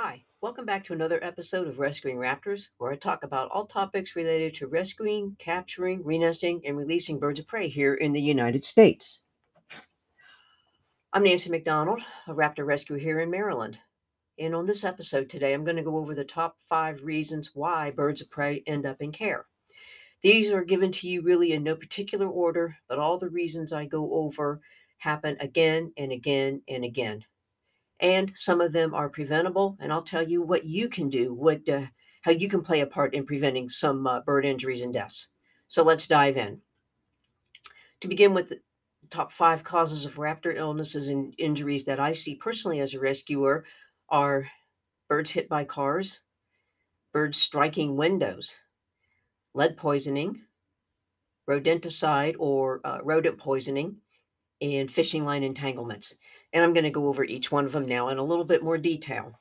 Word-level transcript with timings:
Hi, 0.00 0.22
welcome 0.40 0.64
back 0.64 0.84
to 0.84 0.92
another 0.92 1.18
episode 1.24 1.66
of 1.66 1.80
Rescuing 1.80 2.18
Raptors, 2.18 2.68
where 2.78 2.92
I 2.92 2.94
talk 2.94 3.24
about 3.24 3.50
all 3.50 3.66
topics 3.66 4.14
related 4.14 4.54
to 4.54 4.68
rescuing, 4.68 5.34
capturing, 5.40 6.04
renesting, 6.04 6.60
and 6.64 6.76
releasing 6.76 7.18
birds 7.18 7.40
of 7.40 7.48
prey 7.48 7.66
here 7.66 7.94
in 7.94 8.12
the 8.12 8.22
United 8.22 8.64
States. 8.64 9.22
I'm 11.12 11.24
Nancy 11.24 11.50
McDonald, 11.50 12.00
a 12.28 12.32
raptor 12.32 12.64
rescuer 12.64 12.96
here 12.98 13.18
in 13.18 13.28
Maryland. 13.28 13.80
And 14.38 14.54
on 14.54 14.66
this 14.66 14.84
episode 14.84 15.28
today, 15.28 15.52
I'm 15.52 15.64
going 15.64 15.74
to 15.74 15.82
go 15.82 15.96
over 15.96 16.14
the 16.14 16.22
top 16.22 16.60
five 16.60 17.02
reasons 17.02 17.50
why 17.52 17.90
birds 17.90 18.20
of 18.20 18.30
prey 18.30 18.62
end 18.68 18.86
up 18.86 19.02
in 19.02 19.10
care. 19.10 19.46
These 20.22 20.52
are 20.52 20.62
given 20.62 20.92
to 20.92 21.08
you 21.08 21.22
really 21.22 21.50
in 21.50 21.64
no 21.64 21.74
particular 21.74 22.28
order, 22.28 22.76
but 22.88 23.00
all 23.00 23.18
the 23.18 23.30
reasons 23.30 23.72
I 23.72 23.86
go 23.86 24.12
over 24.12 24.60
happen 24.98 25.36
again 25.40 25.92
and 25.96 26.12
again 26.12 26.62
and 26.68 26.84
again 26.84 27.24
and 28.00 28.32
some 28.34 28.60
of 28.60 28.72
them 28.72 28.94
are 28.94 29.08
preventable. 29.08 29.76
And 29.80 29.92
I'll 29.92 30.02
tell 30.02 30.22
you 30.22 30.42
what 30.42 30.64
you 30.64 30.88
can 30.88 31.08
do, 31.08 31.34
what 31.34 31.68
uh, 31.68 31.86
how 32.22 32.32
you 32.32 32.48
can 32.48 32.62
play 32.62 32.80
a 32.80 32.86
part 32.86 33.14
in 33.14 33.24
preventing 33.24 33.68
some 33.68 34.06
uh, 34.06 34.20
bird 34.20 34.44
injuries 34.44 34.82
and 34.82 34.92
deaths. 34.92 35.28
So 35.68 35.82
let's 35.82 36.06
dive 36.06 36.36
in. 36.36 36.60
To 38.00 38.08
begin 38.08 38.34
with, 38.34 38.48
the 38.48 38.60
top 39.10 39.32
five 39.32 39.64
causes 39.64 40.04
of 40.04 40.16
raptor 40.16 40.54
illnesses 40.54 41.08
and 41.08 41.34
injuries 41.38 41.84
that 41.84 42.00
I 42.00 42.12
see 42.12 42.34
personally 42.34 42.80
as 42.80 42.94
a 42.94 43.00
rescuer 43.00 43.64
are 44.08 44.48
birds 45.08 45.30
hit 45.30 45.48
by 45.48 45.64
cars, 45.64 46.20
birds 47.12 47.38
striking 47.38 47.96
windows, 47.96 48.56
lead 49.54 49.76
poisoning, 49.76 50.42
rodenticide 51.48 52.36
or 52.38 52.80
uh, 52.84 52.98
rodent 53.02 53.38
poisoning, 53.38 53.96
and 54.60 54.90
fishing 54.90 55.24
line 55.24 55.42
entanglements. 55.42 56.14
And 56.52 56.64
I'm 56.64 56.72
going 56.72 56.84
to 56.84 56.90
go 56.90 57.08
over 57.08 57.24
each 57.24 57.52
one 57.52 57.66
of 57.66 57.72
them 57.72 57.84
now 57.84 58.08
in 58.08 58.18
a 58.18 58.24
little 58.24 58.44
bit 58.44 58.62
more 58.62 58.78
detail. 58.78 59.38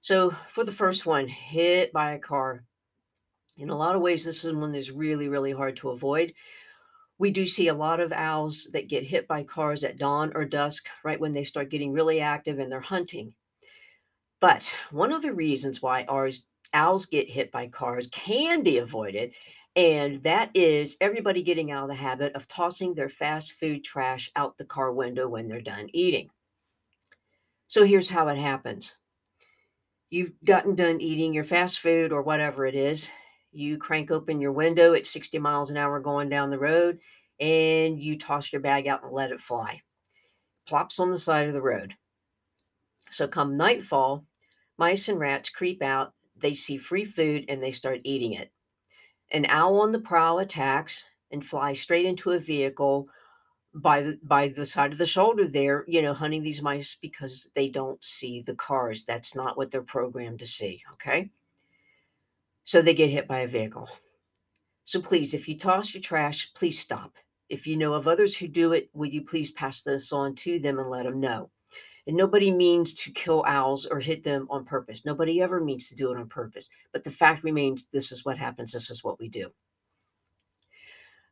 So, 0.00 0.30
for 0.48 0.64
the 0.64 0.72
first 0.72 1.06
one, 1.06 1.26
hit 1.26 1.92
by 1.92 2.12
a 2.12 2.18
car. 2.18 2.64
In 3.56 3.70
a 3.70 3.76
lot 3.76 3.96
of 3.96 4.02
ways, 4.02 4.24
this 4.24 4.44
is 4.44 4.54
one 4.54 4.72
that's 4.72 4.90
really, 4.90 5.28
really 5.28 5.52
hard 5.52 5.76
to 5.78 5.90
avoid. 5.90 6.34
We 7.18 7.30
do 7.30 7.44
see 7.44 7.68
a 7.68 7.74
lot 7.74 7.98
of 7.98 8.12
owls 8.12 8.68
that 8.72 8.88
get 8.88 9.02
hit 9.02 9.26
by 9.26 9.42
cars 9.42 9.82
at 9.82 9.98
dawn 9.98 10.32
or 10.34 10.44
dusk, 10.44 10.88
right 11.04 11.18
when 11.18 11.32
they 11.32 11.42
start 11.42 11.70
getting 11.70 11.92
really 11.92 12.20
active 12.20 12.60
and 12.60 12.70
they're 12.70 12.80
hunting. 12.80 13.34
But 14.40 14.74
one 14.92 15.12
of 15.12 15.22
the 15.22 15.34
reasons 15.34 15.82
why 15.82 16.04
ours 16.04 16.46
owls 16.72 17.06
get 17.06 17.28
hit 17.28 17.50
by 17.50 17.66
cars 17.66 18.06
can 18.12 18.62
be 18.62 18.78
avoided 18.78 19.34
and 19.78 20.24
that 20.24 20.50
is 20.54 20.96
everybody 21.00 21.40
getting 21.40 21.70
out 21.70 21.84
of 21.84 21.88
the 21.88 21.94
habit 21.94 22.34
of 22.34 22.48
tossing 22.48 22.94
their 22.94 23.08
fast 23.08 23.52
food 23.60 23.84
trash 23.84 24.28
out 24.34 24.58
the 24.58 24.64
car 24.64 24.90
window 24.90 25.28
when 25.28 25.46
they're 25.46 25.60
done 25.60 25.88
eating. 25.92 26.30
So 27.68 27.84
here's 27.84 28.10
how 28.10 28.26
it 28.26 28.38
happens 28.38 28.98
you've 30.10 30.32
gotten 30.44 30.74
done 30.74 31.00
eating 31.00 31.32
your 31.32 31.44
fast 31.44 31.78
food 31.78 32.10
or 32.10 32.22
whatever 32.22 32.66
it 32.66 32.74
is. 32.74 33.12
You 33.52 33.78
crank 33.78 34.10
open 34.10 34.40
your 34.40 34.50
window 34.50 34.94
at 34.94 35.06
60 35.06 35.38
miles 35.38 35.70
an 35.70 35.76
hour 35.76 36.00
going 36.00 36.28
down 36.28 36.50
the 36.50 36.58
road, 36.58 36.98
and 37.38 38.00
you 38.00 38.18
toss 38.18 38.52
your 38.52 38.60
bag 38.60 38.88
out 38.88 39.04
and 39.04 39.12
let 39.12 39.30
it 39.30 39.38
fly. 39.38 39.82
Plops 40.66 40.98
on 40.98 41.12
the 41.12 41.18
side 41.18 41.46
of 41.46 41.54
the 41.54 41.62
road. 41.62 41.94
So 43.10 43.28
come 43.28 43.56
nightfall, 43.56 44.26
mice 44.76 45.08
and 45.08 45.20
rats 45.20 45.50
creep 45.50 45.84
out, 45.84 46.14
they 46.36 46.54
see 46.54 46.78
free 46.78 47.04
food, 47.04 47.44
and 47.48 47.62
they 47.62 47.70
start 47.70 48.00
eating 48.02 48.32
it. 48.32 48.50
An 49.30 49.46
owl 49.48 49.80
on 49.80 49.92
the 49.92 49.98
prowl 49.98 50.38
attacks 50.38 51.10
and 51.30 51.44
flies 51.44 51.80
straight 51.80 52.06
into 52.06 52.30
a 52.30 52.38
vehicle 52.38 53.08
by 53.74 54.00
the 54.02 54.18
by 54.22 54.48
the 54.48 54.64
side 54.64 54.92
of 54.92 54.98
the 54.98 55.06
shoulder 55.06 55.46
there, 55.46 55.84
you 55.86 56.00
know, 56.02 56.14
hunting 56.14 56.42
these 56.42 56.62
mice 56.62 56.96
because 57.00 57.48
they 57.54 57.68
don't 57.68 58.02
see 58.02 58.40
the 58.40 58.54
cars. 58.54 59.04
That's 59.04 59.34
not 59.34 59.56
what 59.56 59.70
they're 59.70 59.82
programmed 59.82 60.38
to 60.40 60.46
see, 60.46 60.82
okay? 60.94 61.30
So 62.64 62.82
they 62.82 62.94
get 62.94 63.10
hit 63.10 63.28
by 63.28 63.40
a 63.40 63.46
vehicle. 63.46 63.88
So 64.84 65.00
please, 65.00 65.34
if 65.34 65.48
you 65.48 65.56
toss 65.56 65.92
your 65.92 66.00
trash, 66.00 66.52
please 66.54 66.78
stop. 66.78 67.16
If 67.48 67.66
you 67.66 67.76
know 67.76 67.94
of 67.94 68.08
others 68.08 68.36
who 68.36 68.48
do 68.48 68.72
it, 68.72 68.90
would 68.94 69.12
you 69.12 69.22
please 69.22 69.50
pass 69.50 69.82
this 69.82 70.12
on 70.12 70.34
to 70.36 70.58
them 70.58 70.78
and 70.78 70.88
let 70.88 71.04
them 71.04 71.20
know? 71.20 71.50
And 72.08 72.16
nobody 72.16 72.50
means 72.50 72.94
to 72.94 73.12
kill 73.12 73.44
owls 73.46 73.84
or 73.84 74.00
hit 74.00 74.24
them 74.24 74.46
on 74.48 74.64
purpose. 74.64 75.04
Nobody 75.04 75.42
ever 75.42 75.60
means 75.60 75.90
to 75.90 75.94
do 75.94 76.10
it 76.10 76.18
on 76.18 76.26
purpose. 76.26 76.70
But 76.90 77.04
the 77.04 77.10
fact 77.10 77.44
remains 77.44 77.84
this 77.84 78.10
is 78.10 78.24
what 78.24 78.38
happens, 78.38 78.72
this 78.72 78.88
is 78.88 79.04
what 79.04 79.20
we 79.20 79.28
do. 79.28 79.50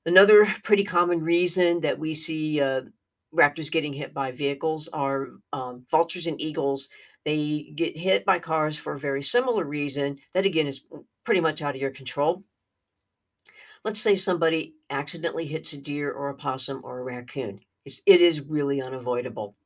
Another 0.05 0.47
pretty 0.63 0.85
common 0.85 1.23
reason 1.23 1.81
that 1.81 1.99
we 1.99 2.13
see 2.13 2.61
uh, 2.61 2.83
raptors 3.35 3.73
getting 3.73 3.95
hit 3.95 4.13
by 4.13 4.31
vehicles 4.31 4.87
are 4.93 5.29
um, 5.55 5.87
vultures 5.91 6.27
and 6.27 6.41
eagles. 6.41 6.91
They 7.25 7.73
get 7.75 7.97
hit 7.97 8.27
by 8.27 8.39
cars 8.39 8.79
for 8.79 8.93
a 8.93 8.99
very 8.99 9.23
similar 9.23 9.65
reason 9.65 10.19
that, 10.35 10.45
again, 10.45 10.67
is 10.67 10.85
pretty 11.25 11.41
much 11.41 11.63
out 11.63 11.75
of 11.75 11.81
your 11.81 11.91
control. 11.91 12.43
Let's 13.83 14.01
say 14.01 14.15
somebody 14.15 14.75
accidentally 14.91 15.47
hits 15.47 15.73
a 15.73 15.79
deer 15.79 16.13
or 16.13 16.29
a 16.29 16.35
possum 16.35 16.83
or 16.85 16.99
a 16.99 17.03
raccoon. 17.03 17.61
It's, 17.87 18.03
it 18.05 18.21
is 18.21 18.43
really 18.43 18.83
unavoidable 18.83 19.57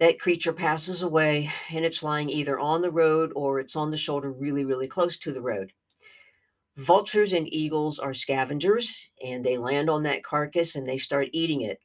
that 0.00 0.18
creature 0.18 0.52
passes 0.52 1.02
away 1.02 1.52
and 1.70 1.84
it's 1.84 2.02
lying 2.02 2.28
either 2.28 2.58
on 2.58 2.80
the 2.80 2.90
road 2.90 3.32
or 3.34 3.60
it's 3.60 3.76
on 3.76 3.88
the 3.88 3.96
shoulder 3.96 4.30
really, 4.30 4.64
really 4.64 4.88
close 4.88 5.16
to 5.18 5.32
the 5.32 5.40
road. 5.40 5.72
Vultures 6.76 7.32
and 7.32 7.52
eagles 7.52 8.00
are 8.00 8.12
scavengers 8.12 9.10
and 9.24 9.44
they 9.44 9.56
land 9.56 9.88
on 9.88 10.02
that 10.02 10.24
carcass 10.24 10.74
and 10.74 10.86
they 10.86 10.96
start 10.98 11.28
eating 11.32 11.60
it. 11.60 11.78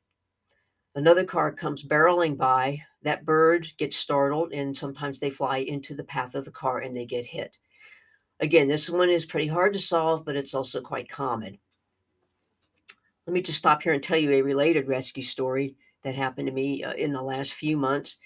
Another 0.95 1.23
car 1.23 1.51
comes 1.51 1.83
barreling 1.83 2.35
by. 2.35 2.81
That 3.03 3.23
bird 3.23 3.67
gets 3.77 3.95
startled 3.95 4.51
and 4.51 4.75
sometimes 4.75 5.19
they 5.19 5.29
fly 5.29 5.59
into 5.59 5.93
the 5.93 6.03
path 6.03 6.33
of 6.33 6.45
the 6.45 6.51
car 6.51 6.79
and 6.79 6.95
they 6.95 7.05
get 7.05 7.27
hit. 7.27 7.55
Again, 8.39 8.67
this 8.67 8.89
one 8.89 9.09
is 9.09 9.25
pretty 9.25 9.47
hard 9.47 9.73
to 9.73 9.79
solve, 9.79 10.25
but 10.25 10.35
it's 10.35 10.55
also 10.55 10.81
quite 10.81 11.07
common. 11.07 11.59
Let 13.27 13.33
me 13.33 13.41
just 13.41 13.59
stop 13.59 13.83
here 13.83 13.93
and 13.93 14.01
tell 14.01 14.17
you 14.17 14.31
a 14.31 14.41
related 14.41 14.87
rescue 14.87 15.21
story 15.21 15.75
that 16.03 16.15
happened 16.15 16.47
to 16.47 16.53
me 16.53 16.83
uh, 16.83 16.93
in 16.93 17.11
the 17.11 17.21
last 17.21 17.53
few 17.53 17.77
months. 17.77 18.17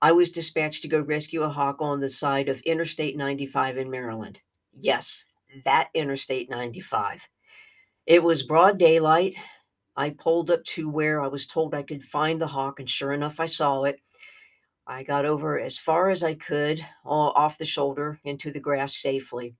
I 0.00 0.12
was 0.12 0.30
dispatched 0.30 0.82
to 0.82 0.88
go 0.88 1.00
rescue 1.00 1.42
a 1.42 1.48
hawk 1.48 1.76
on 1.80 1.98
the 1.98 2.08
side 2.08 2.48
of 2.48 2.60
Interstate 2.60 3.16
95 3.16 3.78
in 3.78 3.90
Maryland. 3.90 4.40
Yes, 4.78 5.24
that 5.64 5.88
Interstate 5.94 6.48
95. 6.48 7.28
It 8.06 8.22
was 8.22 8.42
broad 8.42 8.78
daylight. 8.78 9.34
I 9.96 10.10
pulled 10.10 10.50
up 10.50 10.62
to 10.64 10.88
where 10.88 11.20
I 11.20 11.26
was 11.26 11.46
told 11.46 11.74
I 11.74 11.82
could 11.82 12.04
find 12.04 12.40
the 12.40 12.46
hawk, 12.46 12.78
and 12.78 12.88
sure 12.88 13.12
enough, 13.12 13.40
I 13.40 13.46
saw 13.46 13.82
it. 13.82 14.00
I 14.86 15.02
got 15.02 15.24
over 15.26 15.58
as 15.58 15.78
far 15.78 16.08
as 16.08 16.22
I 16.22 16.34
could, 16.34 16.80
off 17.04 17.58
the 17.58 17.64
shoulder 17.64 18.18
into 18.24 18.52
the 18.52 18.60
grass 18.60 18.94
safely. 18.96 19.54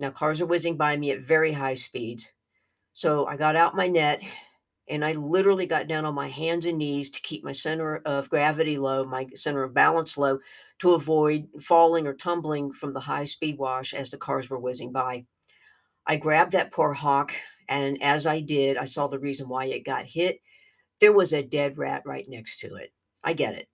Now, 0.00 0.10
cars 0.10 0.40
are 0.40 0.46
whizzing 0.46 0.76
by 0.76 0.96
me 0.96 1.12
at 1.12 1.20
very 1.20 1.52
high 1.52 1.74
speeds. 1.74 2.32
So 2.92 3.26
I 3.26 3.36
got 3.36 3.56
out 3.56 3.76
my 3.76 3.86
net 3.86 4.20
and 4.88 5.04
I 5.04 5.12
literally 5.12 5.66
got 5.66 5.88
down 5.88 6.04
on 6.04 6.14
my 6.14 6.28
hands 6.28 6.66
and 6.66 6.78
knees 6.78 7.10
to 7.10 7.20
keep 7.22 7.42
my 7.42 7.52
center 7.52 7.96
of 8.04 8.28
gravity 8.28 8.76
low, 8.76 9.04
my 9.04 9.26
center 9.34 9.62
of 9.62 9.74
balance 9.74 10.18
low, 10.18 10.38
to 10.80 10.94
avoid 10.94 11.48
falling 11.60 12.06
or 12.06 12.14
tumbling 12.14 12.72
from 12.72 12.92
the 12.92 13.00
high 13.00 13.24
speed 13.24 13.58
wash 13.58 13.94
as 13.94 14.10
the 14.10 14.18
cars 14.18 14.50
were 14.50 14.58
whizzing 14.58 14.92
by. 14.92 15.24
I 16.06 16.16
grabbed 16.16 16.52
that 16.52 16.72
poor 16.72 16.92
hawk, 16.92 17.32
and 17.68 18.02
as 18.02 18.26
I 18.26 18.40
did, 18.40 18.76
I 18.76 18.84
saw 18.84 19.06
the 19.06 19.18
reason 19.18 19.48
why 19.48 19.66
it 19.66 19.86
got 19.86 20.04
hit. 20.04 20.40
There 21.00 21.12
was 21.12 21.32
a 21.32 21.42
dead 21.42 21.78
rat 21.78 22.02
right 22.04 22.28
next 22.28 22.58
to 22.60 22.74
it. 22.74 22.92
I 23.22 23.32
get 23.32 23.54
it. 23.54 23.68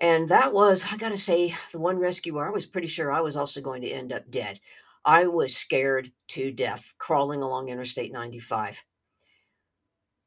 And 0.00 0.28
that 0.30 0.54
was, 0.54 0.84
I 0.90 0.96
got 0.96 1.10
to 1.10 1.18
say, 1.18 1.54
the 1.72 1.78
one 1.78 1.98
rescuer, 1.98 2.46
I 2.46 2.50
was 2.50 2.64
pretty 2.64 2.88
sure 2.88 3.12
I 3.12 3.20
was 3.20 3.36
also 3.36 3.60
going 3.60 3.82
to 3.82 3.90
end 3.90 4.14
up 4.14 4.30
dead. 4.30 4.58
I 5.04 5.26
was 5.26 5.54
scared 5.54 6.10
to 6.28 6.50
death 6.50 6.94
crawling 6.98 7.42
along 7.42 7.68
Interstate 7.68 8.12
95. 8.12 8.82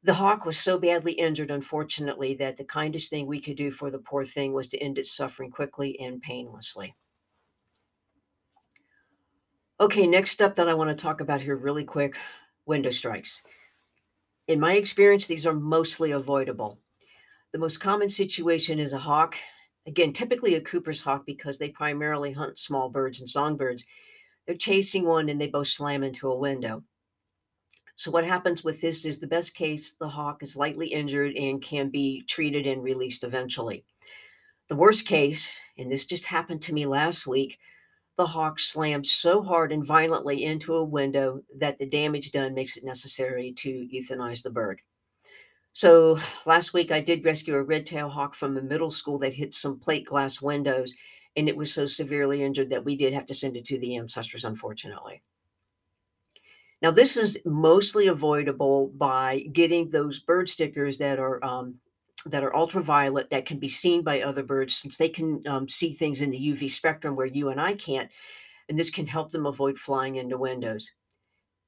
The 0.04 0.14
hawk 0.14 0.44
was 0.44 0.58
so 0.58 0.78
badly 0.78 1.12
injured, 1.12 1.50
unfortunately, 1.50 2.34
that 2.34 2.58
the 2.58 2.64
kindest 2.64 3.08
thing 3.08 3.26
we 3.26 3.40
could 3.40 3.56
do 3.56 3.70
for 3.70 3.90
the 3.90 3.98
poor 3.98 4.22
thing 4.22 4.52
was 4.52 4.66
to 4.68 4.78
end 4.78 4.98
its 4.98 5.10
suffering 5.10 5.50
quickly 5.50 5.98
and 5.98 6.20
painlessly. 6.20 6.94
Okay, 9.80 10.06
next 10.06 10.42
up 10.42 10.56
that 10.56 10.68
I 10.68 10.74
want 10.74 10.90
to 10.90 11.02
talk 11.02 11.22
about 11.22 11.40
here 11.40 11.56
really 11.56 11.84
quick 11.84 12.16
window 12.66 12.90
strikes. 12.90 13.40
In 14.46 14.60
my 14.60 14.74
experience, 14.74 15.26
these 15.26 15.46
are 15.46 15.54
mostly 15.54 16.10
avoidable. 16.10 16.78
The 17.54 17.58
most 17.58 17.78
common 17.78 18.10
situation 18.10 18.78
is 18.78 18.92
a 18.92 18.98
hawk, 18.98 19.36
again, 19.86 20.12
typically 20.12 20.54
a 20.54 20.60
Cooper's 20.60 21.00
hawk 21.00 21.24
because 21.24 21.58
they 21.58 21.70
primarily 21.70 22.32
hunt 22.32 22.58
small 22.58 22.90
birds 22.90 23.20
and 23.20 23.28
songbirds. 23.28 23.86
They're 24.46 24.54
chasing 24.54 25.06
one 25.06 25.30
and 25.30 25.40
they 25.40 25.46
both 25.46 25.68
slam 25.68 26.04
into 26.04 26.30
a 26.30 26.36
window. 26.36 26.84
So 27.96 28.10
what 28.10 28.24
happens 28.24 28.64
with 28.64 28.80
this 28.80 29.04
is 29.04 29.18
the 29.18 29.26
best 29.26 29.54
case, 29.54 29.92
the 29.92 30.08
hawk 30.08 30.42
is 30.42 30.56
lightly 30.56 30.88
injured 30.88 31.36
and 31.36 31.62
can 31.62 31.90
be 31.90 32.24
treated 32.28 32.66
and 32.66 32.82
released 32.82 33.24
eventually. 33.24 33.84
The 34.68 34.76
worst 34.76 35.06
case, 35.06 35.60
and 35.78 35.90
this 35.90 36.04
just 36.04 36.24
happened 36.24 36.62
to 36.62 36.74
me 36.74 36.86
last 36.86 37.26
week, 37.26 37.58
the 38.16 38.26
hawk 38.26 38.58
slammed 38.58 39.06
so 39.06 39.42
hard 39.42 39.72
and 39.72 39.84
violently 39.84 40.44
into 40.44 40.74
a 40.74 40.84
window 40.84 41.42
that 41.58 41.78
the 41.78 41.86
damage 41.86 42.30
done 42.30 42.54
makes 42.54 42.76
it 42.76 42.84
necessary 42.84 43.52
to 43.58 43.88
euthanize 43.92 44.42
the 44.42 44.50
bird. 44.50 44.80
So 45.72 46.18
last 46.46 46.72
week 46.72 46.92
I 46.92 47.00
did 47.00 47.24
rescue 47.24 47.54
a 47.54 47.62
red-tailed 47.62 48.12
hawk 48.12 48.34
from 48.34 48.56
a 48.56 48.62
middle 48.62 48.92
school 48.92 49.18
that 49.18 49.34
hit 49.34 49.52
some 49.54 49.78
plate 49.78 50.06
glass 50.06 50.40
windows, 50.40 50.94
and 51.36 51.48
it 51.48 51.56
was 51.56 51.74
so 51.74 51.86
severely 51.86 52.42
injured 52.42 52.70
that 52.70 52.84
we 52.84 52.96
did 52.96 53.12
have 53.12 53.26
to 53.26 53.34
send 53.34 53.56
it 53.56 53.64
to 53.66 53.78
the 53.78 53.96
ancestors, 53.96 54.44
unfortunately. 54.44 55.20
Now, 56.84 56.90
this 56.90 57.16
is 57.16 57.38
mostly 57.46 58.08
avoidable 58.08 58.88
by 58.88 59.46
getting 59.54 59.88
those 59.88 60.18
bird 60.18 60.50
stickers 60.50 60.98
that 60.98 61.18
are 61.18 61.42
um, 61.42 61.76
that 62.26 62.44
are 62.44 62.54
ultraviolet 62.54 63.30
that 63.30 63.46
can 63.46 63.58
be 63.58 63.70
seen 63.70 64.02
by 64.02 64.20
other 64.20 64.42
birds 64.42 64.76
since 64.76 64.98
they 64.98 65.08
can 65.08 65.42
um, 65.46 65.66
see 65.66 65.92
things 65.92 66.20
in 66.20 66.28
the 66.28 66.38
UV 66.38 66.68
spectrum 66.68 67.16
where 67.16 67.24
you 67.24 67.48
and 67.48 67.58
I 67.58 67.72
can't, 67.72 68.10
and 68.68 68.78
this 68.78 68.90
can 68.90 69.06
help 69.06 69.30
them 69.30 69.46
avoid 69.46 69.78
flying 69.78 70.16
into 70.16 70.36
windows. 70.36 70.92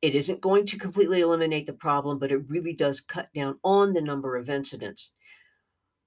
It 0.02 0.14
isn't 0.14 0.42
going 0.42 0.66
to 0.66 0.78
completely 0.78 1.22
eliminate 1.22 1.64
the 1.64 1.72
problem, 1.72 2.18
but 2.18 2.30
it 2.30 2.50
really 2.50 2.74
does 2.74 3.00
cut 3.00 3.32
down 3.34 3.58
on 3.64 3.92
the 3.92 4.02
number 4.02 4.36
of 4.36 4.50
incidents. 4.50 5.12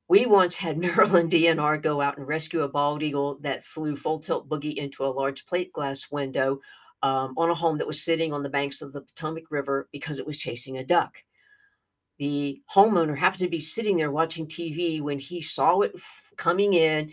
We 0.07 0.27
once 0.27 0.55
had 0.55 0.77
Maryland 0.85 1.31
DNR 1.31 1.81
go 1.81 1.99
out 1.99 2.19
and 2.19 2.27
rescue 2.27 2.61
a 2.61 2.67
bald 2.67 3.01
eagle 3.01 3.39
that 3.39 3.65
flew 3.65 3.95
full 3.95 4.19
tilt 4.19 4.47
boogie 4.47 4.75
into 4.75 5.03
a 5.03 5.07
large 5.07 5.47
plate 5.47 5.73
glass 5.73 6.11
window 6.11 6.59
um, 7.01 7.33
on 7.37 7.49
a 7.49 7.55
home 7.55 7.77
that 7.77 7.87
was 7.87 8.03
sitting 8.03 8.33
on 8.33 8.41
the 8.41 8.49
banks 8.49 8.81
of 8.81 8.93
the 8.93 9.01
Potomac 9.01 9.45
River 9.49 9.87
because 9.91 10.19
it 10.19 10.25
was 10.25 10.37
chasing 10.37 10.77
a 10.77 10.85
duck. 10.85 11.23
The 12.17 12.61
homeowner 12.75 13.17
happened 13.17 13.39
to 13.39 13.49
be 13.49 13.59
sitting 13.59 13.95
there 13.95 14.11
watching 14.11 14.45
TV 14.45 15.01
when 15.01 15.19
he 15.19 15.41
saw 15.41 15.79
it 15.81 15.93
coming 16.35 16.73
in, 16.73 17.11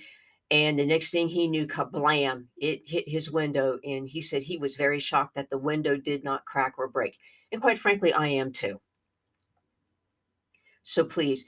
and 0.50 0.78
the 0.78 0.86
next 0.86 1.10
thing 1.10 1.28
he 1.28 1.48
knew, 1.48 1.66
kablam, 1.66 2.46
it 2.56 2.82
hit 2.88 3.08
his 3.08 3.30
window. 3.30 3.78
And 3.84 4.08
he 4.08 4.20
said 4.20 4.42
he 4.42 4.58
was 4.58 4.76
very 4.76 4.98
shocked 4.98 5.34
that 5.34 5.50
the 5.50 5.58
window 5.58 5.96
did 5.96 6.24
not 6.24 6.44
crack 6.44 6.74
or 6.78 6.88
break. 6.88 7.16
And 7.52 7.60
quite 7.60 7.78
frankly, 7.78 8.12
I 8.12 8.28
am 8.28 8.52
too. 8.52 8.80
So 10.82 11.04
please, 11.04 11.44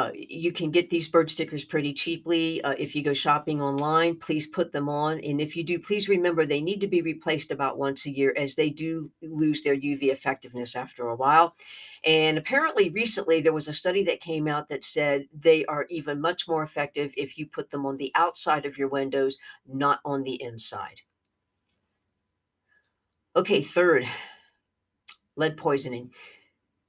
uh, 0.00 0.10
you 0.14 0.50
can 0.50 0.70
get 0.70 0.88
these 0.88 1.08
bird 1.08 1.28
stickers 1.30 1.62
pretty 1.62 1.92
cheaply. 1.92 2.62
Uh, 2.62 2.74
if 2.78 2.96
you 2.96 3.02
go 3.02 3.12
shopping 3.12 3.60
online, 3.60 4.16
please 4.16 4.46
put 4.46 4.72
them 4.72 4.88
on. 4.88 5.20
And 5.20 5.42
if 5.42 5.54
you 5.54 5.62
do, 5.62 5.78
please 5.78 6.08
remember 6.08 6.46
they 6.46 6.62
need 6.62 6.80
to 6.80 6.86
be 6.86 7.02
replaced 7.02 7.50
about 7.50 7.76
once 7.76 8.06
a 8.06 8.10
year 8.10 8.32
as 8.34 8.54
they 8.54 8.70
do 8.70 9.10
lose 9.20 9.60
their 9.60 9.76
UV 9.76 10.04
effectiveness 10.04 10.74
after 10.74 11.08
a 11.08 11.16
while. 11.16 11.54
And 12.02 12.38
apparently, 12.38 12.88
recently, 12.88 13.42
there 13.42 13.52
was 13.52 13.68
a 13.68 13.74
study 13.74 14.02
that 14.04 14.22
came 14.22 14.48
out 14.48 14.68
that 14.68 14.84
said 14.84 15.26
they 15.38 15.66
are 15.66 15.84
even 15.90 16.18
much 16.18 16.48
more 16.48 16.62
effective 16.62 17.12
if 17.18 17.36
you 17.36 17.44
put 17.44 17.68
them 17.68 17.84
on 17.84 17.98
the 17.98 18.10
outside 18.14 18.64
of 18.64 18.78
your 18.78 18.88
windows, 18.88 19.36
not 19.68 20.00
on 20.02 20.22
the 20.22 20.42
inside. 20.42 21.02
Okay, 23.36 23.60
third, 23.60 24.06
lead 25.36 25.58
poisoning. 25.58 26.10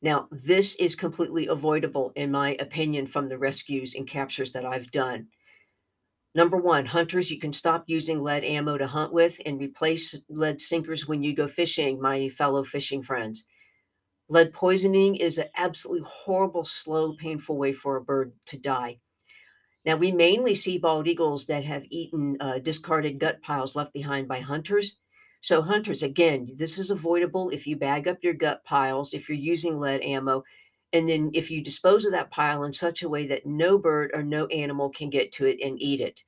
Now, 0.01 0.27
this 0.31 0.75
is 0.75 0.95
completely 0.95 1.47
avoidable, 1.47 2.11
in 2.15 2.31
my 2.31 2.55
opinion, 2.59 3.05
from 3.05 3.29
the 3.29 3.37
rescues 3.37 3.93
and 3.93 4.07
captures 4.07 4.51
that 4.53 4.65
I've 4.65 4.89
done. 4.89 5.27
Number 6.33 6.57
one, 6.57 6.85
hunters, 6.85 7.29
you 7.29 7.39
can 7.39 7.53
stop 7.53 7.83
using 7.87 8.21
lead 8.21 8.43
ammo 8.43 8.77
to 8.77 8.87
hunt 8.87 9.11
with 9.13 9.39
and 9.45 9.59
replace 9.59 10.19
lead 10.29 10.61
sinkers 10.61 11.07
when 11.07 11.23
you 11.23 11.35
go 11.35 11.45
fishing, 11.45 12.01
my 12.01 12.29
fellow 12.29 12.63
fishing 12.63 13.01
friends. 13.03 13.45
Lead 14.29 14.53
poisoning 14.53 15.17
is 15.17 15.37
an 15.37 15.49
absolutely 15.57 16.07
horrible, 16.07 16.63
slow, 16.63 17.13
painful 17.13 17.57
way 17.57 17.73
for 17.73 17.97
a 17.97 18.01
bird 18.01 18.33
to 18.45 18.57
die. 18.57 18.99
Now, 19.85 19.97
we 19.97 20.11
mainly 20.11 20.55
see 20.55 20.77
bald 20.77 21.07
eagles 21.07 21.47
that 21.47 21.65
have 21.65 21.83
eaten 21.89 22.37
uh, 22.39 22.59
discarded 22.59 23.19
gut 23.19 23.41
piles 23.41 23.75
left 23.75 23.93
behind 23.93 24.27
by 24.27 24.39
hunters. 24.39 25.00
So, 25.41 25.63
hunters, 25.63 26.03
again, 26.03 26.49
this 26.55 26.77
is 26.77 26.91
avoidable 26.91 27.49
if 27.49 27.65
you 27.65 27.75
bag 27.75 28.07
up 28.07 28.23
your 28.23 28.35
gut 28.35 28.63
piles, 28.63 29.13
if 29.13 29.27
you're 29.27 29.37
using 29.37 29.79
lead 29.79 30.01
ammo, 30.01 30.43
and 30.93 31.07
then 31.07 31.31
if 31.33 31.49
you 31.49 31.63
dispose 31.63 32.05
of 32.05 32.11
that 32.11 32.29
pile 32.29 32.63
in 32.63 32.73
such 32.73 33.01
a 33.01 33.09
way 33.09 33.25
that 33.25 33.45
no 33.47 33.79
bird 33.79 34.11
or 34.13 34.21
no 34.21 34.45
animal 34.47 34.89
can 34.89 35.09
get 35.09 35.31
to 35.33 35.47
it 35.47 35.57
and 35.63 35.81
eat 35.81 35.99
it. 35.99 36.23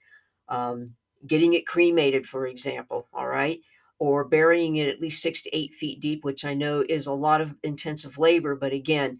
Um, 0.49 0.89
getting 1.27 1.53
it 1.53 1.67
cremated, 1.67 2.25
for 2.25 2.47
example, 2.47 3.07
all 3.13 3.27
right, 3.27 3.61
or 3.99 4.23
burying 4.23 4.77
it 4.77 4.89
at 4.89 4.99
least 4.99 5.21
six 5.21 5.43
to 5.43 5.55
eight 5.55 5.75
feet 5.75 5.99
deep, 5.99 6.23
which 6.23 6.43
I 6.43 6.55
know 6.55 6.83
is 6.89 7.05
a 7.05 7.13
lot 7.13 7.39
of 7.39 7.55
intensive 7.63 8.17
labor, 8.17 8.55
but 8.55 8.73
again, 8.73 9.19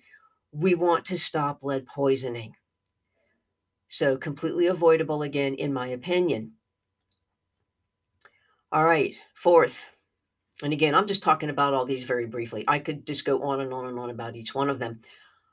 we 0.52 0.74
want 0.74 1.06
to 1.06 1.20
stop 1.20 1.64
lead 1.64 1.86
poisoning. 1.86 2.56
So, 3.88 4.18
completely 4.18 4.66
avoidable 4.66 5.22
again, 5.22 5.54
in 5.54 5.72
my 5.72 5.88
opinion. 5.88 6.54
All 8.74 8.86
right, 8.86 9.16
fourth. 9.36 9.86
And 10.64 10.74
again, 10.74 10.96
I'm 10.96 11.06
just 11.06 11.22
talking 11.22 11.52
about 11.52 11.76
all 11.76 11.86
these 11.86 12.06
very 12.06 12.26
briefly. 12.26 12.66
I 12.68 12.80
could 12.80 13.06
just 13.06 13.24
go 13.24 13.44
on 13.44 13.60
and 13.60 13.72
on 13.72 13.86
and 13.86 14.00
on 14.00 14.10
about 14.10 14.36
each 14.36 14.56
one 14.56 14.68
of 14.68 14.80
them. 14.80 15.00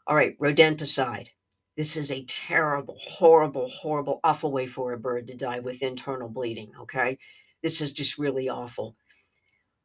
All 0.06 0.16
right, 0.16 0.38
rodenticide. 0.38 1.28
This 1.76 1.98
is 1.98 2.10
a 2.10 2.24
terrible, 2.24 2.96
horrible, 2.98 3.68
horrible, 3.68 4.20
awful 4.24 4.50
way 4.52 4.66
for 4.66 4.94
a 4.94 4.98
bird 4.98 5.28
to 5.28 5.36
die 5.36 5.58
with 5.58 5.82
internal 5.82 6.30
bleeding. 6.30 6.72
Okay. 6.80 7.18
This 7.62 7.82
is 7.82 7.92
just 7.92 8.16
really 8.16 8.48
awful. 8.48 8.96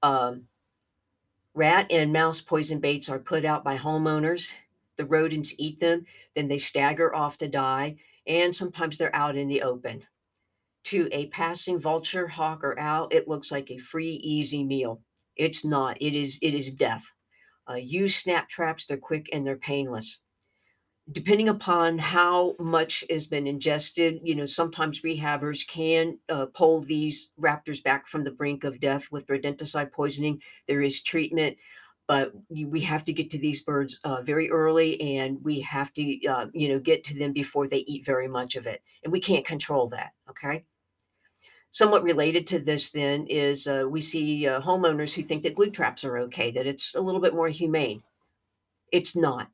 Um, 0.02 0.48
rat 1.54 1.88
and 1.92 2.14
mouse 2.14 2.40
poison 2.40 2.80
baits 2.80 3.10
are 3.10 3.20
put 3.20 3.44
out 3.44 3.66
by 3.66 3.78
homeowners. 3.78 4.54
The 4.96 5.06
rodents 5.06 5.54
eat 5.58 5.82
them, 5.82 6.06
then 6.36 6.48
they 6.48 6.58
stagger 6.58 7.14
off 7.14 7.38
to 7.40 7.50
die, 7.50 7.98
and 8.26 8.56
sometimes 8.56 8.98
they're 8.98 9.14
out 9.14 9.36
in 9.36 9.50
the 9.50 9.62
open 9.62 10.06
to 10.86 11.10
a 11.12 11.28
passing 11.28 11.80
vulture, 11.80 12.28
hawk, 12.28 12.64
or 12.64 12.80
owl, 12.80 13.08
it 13.12 13.28
looks 13.28 13.52
like 13.52 13.72
a 13.72 13.78
free, 13.78 14.14
easy 14.24 14.64
meal. 14.64 15.02
It's 15.36 15.66
not. 15.66 15.98
It 16.00 16.16
is. 16.16 16.40
It 16.42 16.54
is 16.54 16.70
death. 16.70 17.12
Uh, 17.70 17.76
use 17.76 18.16
snap 18.16 18.48
traps. 18.48 18.86
They're 18.86 18.98
quick 18.98 19.28
and 19.34 19.46
they're 19.46 19.58
painless. 19.58 20.22
Depending 21.12 21.50
upon 21.50 22.00
how 22.00 22.56
much 22.60 23.04
has 23.10 23.28
been 23.28 23.46
ingested, 23.46 24.20
you 24.24 24.36
know, 24.36 24.46
sometimes 24.46 25.02
rehabbers 25.02 25.68
can 25.68 26.18
uh, 26.30 26.48
pull 26.48 26.82
these 26.82 27.32
raptors 27.40 27.84
back 27.84 28.08
from 28.08 28.24
the 28.24 28.32
brink 28.32 28.64
of 28.64 28.80
death 28.80 29.12
with 29.12 29.28
rodenticide 29.28 29.92
poisoning. 29.92 30.42
There 30.68 30.82
is 30.82 31.02
treatment, 31.02 31.58
but 32.08 32.32
we 32.50 32.82
have 32.82 33.04
to 33.04 33.14
get 33.14 33.30
to 33.32 33.38
these 33.38 33.62
birds 33.62 34.00
uh, 34.04 34.24
very 34.24 34.50
early, 34.50 35.00
and 35.18 35.44
we 35.44 35.60
have 35.62 35.94
to, 35.94 36.26
uh, 36.26 36.48
you 36.54 36.70
know, 36.70 36.80
get 36.80 37.04
to 37.06 37.20
them 37.20 37.34
before 37.34 37.68
they 37.68 37.80
eat 37.80 38.04
very 38.06 38.28
much 38.28 38.56
of 38.56 38.66
it, 38.66 38.82
and 39.04 39.12
we 39.12 39.20
can't 39.20 39.46
control 39.46 39.88
that. 39.90 40.14
Okay 40.30 40.66
somewhat 41.76 42.04
related 42.04 42.48
to 42.48 42.58
this 42.58 42.90
then 42.92 43.28
is 43.28 43.68
uh, 43.68 43.84
we 43.86 44.00
see 44.00 44.48
uh, 44.48 44.62
homeowners 44.62 45.14
who 45.14 45.22
think 45.22 45.44
that 45.44 45.56
glue 45.56 45.70
traps 45.70 46.06
are 46.06 46.18
okay, 46.20 46.50
that 46.50 46.66
it's 46.66 46.96
a 46.96 47.02
little 47.02 47.20
bit 47.20 47.34
more 47.34 47.50
humane. 47.50 48.02
It's 48.94 49.14
not. 49.14 49.50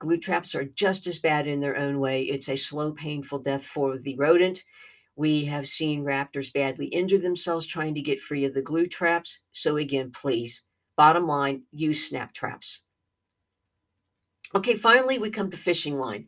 Glue 0.00 0.18
traps 0.18 0.56
are 0.56 0.64
just 0.64 1.06
as 1.06 1.20
bad 1.20 1.46
in 1.46 1.60
their 1.60 1.76
own 1.76 2.00
way. 2.00 2.22
It's 2.22 2.48
a 2.48 2.56
slow, 2.56 2.90
painful 2.90 3.38
death 3.38 3.64
for 3.64 3.96
the 3.96 4.16
rodent. 4.16 4.64
We 5.14 5.44
have 5.44 5.68
seen 5.68 6.02
raptors 6.02 6.52
badly 6.52 6.86
injure 6.86 7.18
themselves 7.18 7.66
trying 7.66 7.94
to 7.94 8.02
get 8.02 8.18
free 8.18 8.44
of 8.44 8.52
the 8.52 8.62
glue 8.62 8.86
traps. 8.86 9.42
So, 9.52 9.76
again, 9.76 10.10
please, 10.10 10.64
bottom 10.96 11.28
line, 11.28 11.62
use 11.70 12.04
snap 12.04 12.32
traps. 12.32 12.82
Okay, 14.56 14.74
finally, 14.74 15.20
we 15.20 15.30
come 15.30 15.52
to 15.52 15.56
fishing 15.56 15.94
line. 15.94 16.26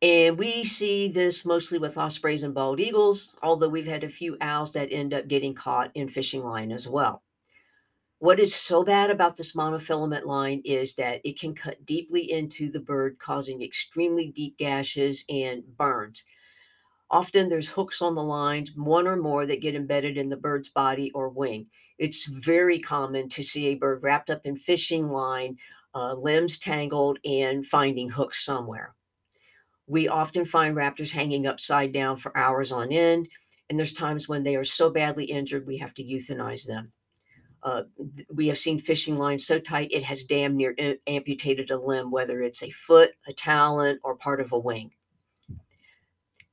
And 0.00 0.38
we 0.38 0.62
see 0.62 1.08
this 1.08 1.44
mostly 1.44 1.78
with 1.78 1.98
ospreys 1.98 2.44
and 2.44 2.54
bald 2.54 2.78
eagles, 2.78 3.36
although 3.42 3.68
we've 3.68 3.88
had 3.88 4.04
a 4.04 4.08
few 4.08 4.36
owls 4.40 4.72
that 4.74 4.92
end 4.92 5.12
up 5.12 5.26
getting 5.26 5.54
caught 5.54 5.90
in 5.94 6.06
fishing 6.06 6.42
line 6.42 6.70
as 6.70 6.86
well. 6.86 7.22
What 8.20 8.38
is 8.38 8.54
so 8.54 8.84
bad 8.84 9.10
about 9.10 9.36
this 9.36 9.54
monofilament 9.54 10.24
line 10.24 10.62
is 10.64 10.94
that 10.96 11.20
it 11.24 11.38
can 11.38 11.54
cut 11.54 11.84
deeply 11.84 12.30
into 12.30 12.70
the 12.70 12.80
bird, 12.80 13.18
causing 13.18 13.62
extremely 13.62 14.28
deep 14.28 14.56
gashes 14.58 15.24
and 15.28 15.64
burns. 15.76 16.24
Often 17.10 17.48
there's 17.48 17.70
hooks 17.70 18.02
on 18.02 18.14
the 18.14 18.22
lines, 18.22 18.72
one 18.76 19.06
or 19.06 19.16
more 19.16 19.46
that 19.46 19.62
get 19.62 19.74
embedded 19.74 20.16
in 20.16 20.28
the 20.28 20.36
bird's 20.36 20.68
body 20.68 21.10
or 21.12 21.28
wing. 21.28 21.66
It's 21.98 22.24
very 22.26 22.78
common 22.78 23.28
to 23.30 23.42
see 23.42 23.68
a 23.68 23.74
bird 23.76 24.02
wrapped 24.02 24.30
up 24.30 24.42
in 24.44 24.56
fishing 24.56 25.08
line, 25.08 25.56
uh, 25.94 26.14
limbs 26.14 26.58
tangled, 26.58 27.18
and 27.24 27.66
finding 27.66 28.10
hooks 28.10 28.44
somewhere. 28.44 28.94
We 29.88 30.06
often 30.06 30.44
find 30.44 30.76
raptors 30.76 31.12
hanging 31.12 31.46
upside 31.46 31.92
down 31.92 32.18
for 32.18 32.36
hours 32.36 32.70
on 32.70 32.92
end, 32.92 33.28
and 33.68 33.78
there's 33.78 33.92
times 33.92 34.28
when 34.28 34.42
they 34.42 34.54
are 34.54 34.64
so 34.64 34.90
badly 34.90 35.24
injured 35.24 35.66
we 35.66 35.78
have 35.78 35.94
to 35.94 36.04
euthanize 36.04 36.66
them. 36.66 36.92
Uh, 37.62 37.84
we 38.32 38.46
have 38.46 38.58
seen 38.58 38.78
fishing 38.78 39.16
lines 39.16 39.44
so 39.44 39.58
tight 39.58 39.90
it 39.90 40.04
has 40.04 40.22
damn 40.22 40.56
near 40.56 40.76
amputated 41.06 41.70
a 41.70 41.78
limb, 41.78 42.10
whether 42.10 42.40
it's 42.40 42.62
a 42.62 42.70
foot, 42.70 43.12
a 43.26 43.32
talon, 43.32 43.98
or 44.04 44.14
part 44.14 44.40
of 44.40 44.52
a 44.52 44.58
wing. 44.58 44.92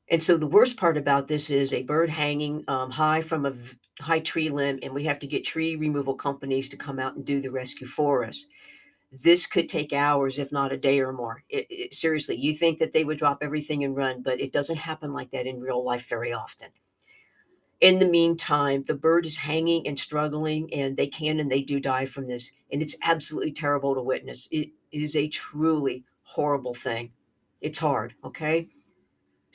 And 0.10 0.24
so 0.24 0.38
the 0.38 0.48
worst 0.48 0.78
part 0.78 0.98
about 0.98 1.28
this 1.28 1.50
is 1.50 1.74
a 1.74 1.84
bird 1.84 2.10
hanging 2.10 2.64
um, 2.68 2.90
high 2.90 3.22
from 3.22 3.46
a 3.46 3.54
high 4.00 4.20
tree 4.20 4.50
limb, 4.50 4.80
and 4.82 4.94
we 4.94 5.04
have 5.04 5.20
to 5.20 5.28
get 5.28 5.44
tree 5.44 5.76
removal 5.76 6.16
companies 6.16 6.70
to 6.70 6.78
come 6.78 7.00
out 7.00 7.16
and 7.16 7.26
do 7.26 7.42
the 7.42 7.52
rescue 7.52 7.88
for 7.88 8.24
us 8.24 8.46
this 9.24 9.46
could 9.46 9.70
take 9.70 9.94
hours, 9.94 10.40
if 10.40 10.52
not 10.52 10.72
a 10.72 10.78
day 10.78 11.00
or 11.00 11.14
more. 11.14 11.44
It, 11.50 11.68
it, 11.70 11.94
seriously, 11.94 12.36
you 12.36 12.54
think 12.54 12.80
that 12.80 12.92
they 12.92 13.04
would 13.04 13.18
drop 13.18 13.40
everything 13.42 13.84
and 13.84 13.96
run, 13.96 14.22
but 14.22 14.40
it 14.40 14.52
doesn't 14.52 14.78
happen 14.78 15.14
like 15.14 15.32
that 15.32 15.48
in 15.48 15.60
real 15.60 15.84
life 15.84 16.08
very 16.08 16.34
often. 16.34 16.70
In 17.82 18.00
the 18.00 18.08
meantime, 18.08 18.84
the 18.84 18.96
bird 18.96 19.26
is 19.26 19.38
hanging 19.38 19.88
and 19.88 20.00
struggling, 20.00 20.74
and 20.74 20.98
they 20.98 21.08
can 21.08 21.40
and 21.40 21.52
they 21.52 21.62
do 21.62 21.80
die 21.80 22.06
from 22.06 22.28
this. 22.28 22.52
And 22.72 22.82
it's 22.82 22.96
absolutely 23.04 23.52
terrible 23.52 23.96
to 23.96 24.02
witness. 24.02 24.48
It 24.52 24.70
is 24.92 25.16
a 25.16 25.28
truly 25.28 26.04
horrible 26.24 26.74
thing. 26.74 27.12
It's 27.62 27.80
hard, 27.80 28.16
okay? 28.24 28.68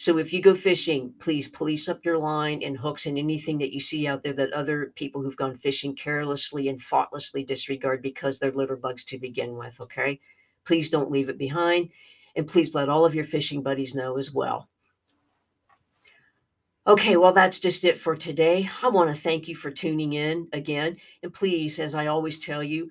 So 0.00 0.16
if 0.16 0.32
you 0.32 0.40
go 0.40 0.54
fishing, 0.54 1.12
please 1.18 1.46
police 1.46 1.86
up 1.86 2.06
your 2.06 2.16
line 2.16 2.62
and 2.62 2.74
hooks 2.74 3.04
and 3.04 3.18
anything 3.18 3.58
that 3.58 3.74
you 3.74 3.80
see 3.80 4.06
out 4.06 4.22
there 4.22 4.32
that 4.32 4.54
other 4.54 4.94
people 4.96 5.20
who've 5.20 5.36
gone 5.36 5.54
fishing 5.54 5.94
carelessly 5.94 6.68
and 6.68 6.80
thoughtlessly 6.80 7.44
disregard 7.44 8.00
because 8.00 8.38
they're 8.38 8.50
litter 8.50 8.76
bugs 8.76 9.04
to 9.04 9.18
begin 9.18 9.58
with, 9.58 9.78
okay? 9.78 10.18
Please 10.64 10.88
don't 10.88 11.10
leave 11.10 11.28
it 11.28 11.36
behind. 11.36 11.90
And 12.34 12.48
please 12.48 12.74
let 12.74 12.88
all 12.88 13.04
of 13.04 13.14
your 13.14 13.24
fishing 13.24 13.62
buddies 13.62 13.94
know 13.94 14.16
as 14.16 14.32
well. 14.32 14.70
Okay, 16.86 17.18
well, 17.18 17.34
that's 17.34 17.58
just 17.58 17.84
it 17.84 17.98
for 17.98 18.16
today. 18.16 18.70
I 18.82 18.88
want 18.88 19.14
to 19.14 19.22
thank 19.22 19.48
you 19.48 19.54
for 19.54 19.70
tuning 19.70 20.14
in 20.14 20.48
again. 20.54 20.96
And 21.22 21.30
please, 21.30 21.78
as 21.78 21.94
I 21.94 22.06
always 22.06 22.38
tell 22.38 22.64
you, 22.64 22.88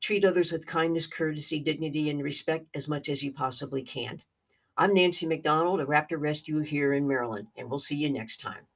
treat 0.00 0.24
others 0.24 0.52
with 0.52 0.68
kindness, 0.68 1.08
courtesy, 1.08 1.58
dignity, 1.58 2.08
and 2.08 2.22
respect 2.22 2.68
as 2.76 2.86
much 2.86 3.08
as 3.08 3.20
you 3.20 3.32
possibly 3.32 3.82
can. 3.82 4.22
I'm 4.74 4.94
Nancy 4.94 5.26
McDonald, 5.26 5.80
a 5.80 5.84
raptor 5.84 6.18
rescue 6.18 6.60
here 6.60 6.94
in 6.94 7.06
Maryland, 7.06 7.48
and 7.58 7.68
we'll 7.68 7.78
see 7.78 7.96
you 7.96 8.10
next 8.10 8.40
time. 8.40 8.66